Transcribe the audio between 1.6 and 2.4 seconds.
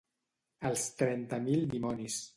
dimonis.